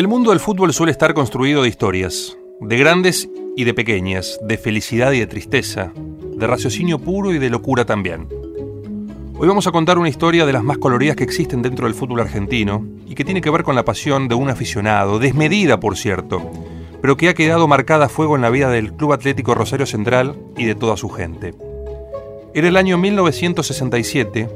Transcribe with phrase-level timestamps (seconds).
[0.00, 4.56] El mundo del fútbol suele estar construido de historias, de grandes y de pequeñas, de
[4.56, 8.26] felicidad y de tristeza, de raciocinio puro y de locura también.
[9.36, 12.20] Hoy vamos a contar una historia de las más coloridas que existen dentro del fútbol
[12.20, 16.50] argentino y que tiene que ver con la pasión de un aficionado, desmedida por cierto,
[17.02, 20.34] pero que ha quedado marcada a fuego en la vida del Club Atlético Rosario Central
[20.56, 21.52] y de toda su gente.
[22.54, 24.48] Era el año 1967,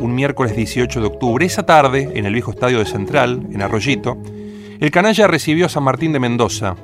[0.00, 4.18] un miércoles 18 de octubre, esa tarde, en el viejo estadio de Central, en Arroyito,
[4.80, 6.76] el canalla recibió a San Martín de Mendoza.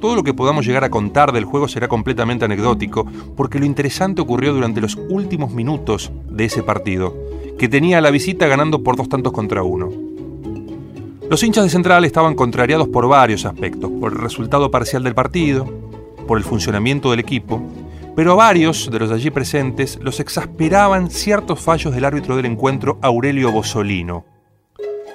[0.00, 3.06] Todo lo que podamos llegar a contar del juego será completamente anecdótico,
[3.36, 7.14] porque lo interesante ocurrió durante los últimos minutos de ese partido,
[7.58, 9.90] que tenía a la visita ganando por dos tantos contra uno.
[11.28, 15.66] Los hinchas de Central estaban contrariados por varios aspectos, por el resultado parcial del partido,
[16.26, 17.62] por el funcionamiento del equipo,
[18.14, 22.98] pero a varios de los allí presentes los exasperaban ciertos fallos del árbitro del encuentro
[23.02, 24.24] Aurelio Bosolino.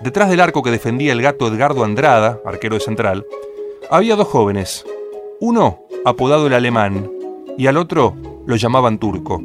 [0.02, 3.26] Detrás del arco que defendía el gato Edgardo Andrada, arquero de Central,
[3.90, 4.86] había dos jóvenes,
[5.40, 7.10] uno apodado el alemán
[7.58, 9.42] y al otro lo llamaban turco.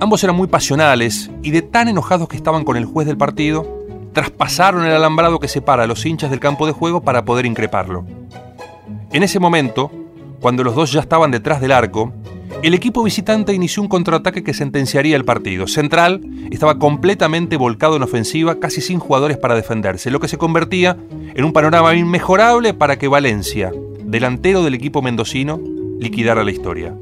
[0.00, 3.66] Ambos eran muy pasionales y de tan enojados que estaban con el juez del partido,
[4.12, 8.04] traspasaron el alambrado que separa a los hinchas del campo de juego para poder increparlo.
[9.12, 9.90] En ese momento,
[10.40, 12.12] cuando los dos ya estaban detrás del arco,
[12.66, 15.68] el equipo visitante inició un contraataque que sentenciaría el partido.
[15.68, 20.96] Central estaba completamente volcado en ofensiva, casi sin jugadores para defenderse, lo que se convertía
[21.36, 23.70] en un panorama inmejorable para que Valencia,
[24.02, 25.60] delantero del equipo mendocino,
[26.00, 26.92] liquidara la historia.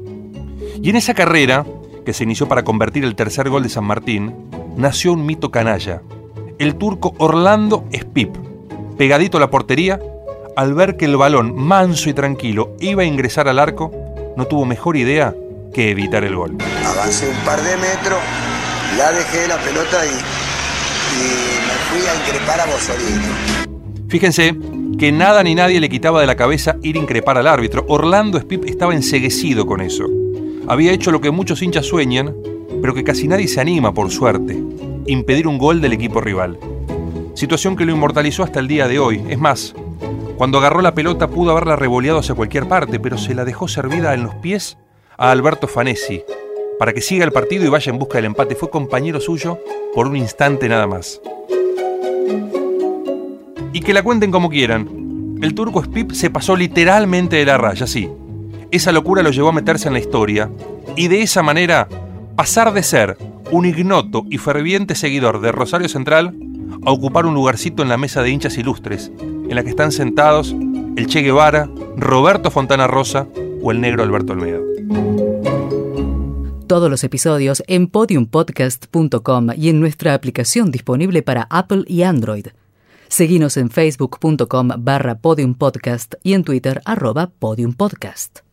[0.83, 1.65] Y en esa carrera,
[2.05, 4.35] que se inició para convertir el tercer gol de San Martín,
[4.77, 6.03] nació un mito canalla,
[6.59, 8.35] el turco Orlando Spip,
[8.99, 9.99] pegadito a la portería,
[10.55, 13.91] al ver que el balón, manso y tranquilo, iba a ingresar al arco,
[14.37, 15.33] no tuvo mejor idea
[15.75, 16.55] que evitar el gol.
[16.85, 18.19] Avancé un par de metros,
[18.97, 20.09] la dejé la pelota y,
[21.67, 24.07] me fui a increpar a Bosolino.
[24.07, 24.55] Fíjense
[24.97, 27.83] que nada ni nadie le quitaba de la cabeza ir a increpar al árbitro.
[27.89, 30.05] Orlando Spip estaba enseguecido con eso.
[30.69, 32.33] Había hecho lo que muchos hinchas sueñan,
[32.81, 34.57] pero que casi nadie se anima por suerte
[35.07, 36.57] impedir un gol del equipo rival.
[37.33, 39.21] Situación que lo inmortalizó hasta el día de hoy.
[39.27, 39.75] Es más,
[40.37, 44.13] cuando agarró la pelota pudo haberla revoleado hacia cualquier parte, pero se la dejó servida
[44.13, 44.77] en los pies
[45.17, 46.23] a Alberto Fanesi
[46.77, 48.55] para que siga el partido y vaya en busca del empate.
[48.55, 49.59] Fue compañero suyo
[49.93, 51.21] por un instante nada más.
[53.73, 55.37] Y que la cuenten como quieran.
[55.41, 58.09] El turco Spip se pasó literalmente de la raya, sí.
[58.71, 60.49] Esa locura lo llevó a meterse en la historia
[60.95, 61.87] y de esa manera
[62.35, 63.17] pasar de ser
[63.51, 66.35] un ignoto y ferviente seguidor de Rosario Central
[66.85, 70.55] a ocupar un lugarcito en la mesa de hinchas ilustres, en la que están sentados
[70.95, 73.27] el Che Guevara, Roberto Fontana Rosa
[73.61, 74.74] o el negro Alberto Olmedo.
[76.67, 82.47] Todos los episodios en podiumpodcast.com y en nuestra aplicación disponible para Apple y Android.
[83.07, 88.44] Seguimos en facebook.com barra podiumpodcast y en Twitter arroba podiumpodcast.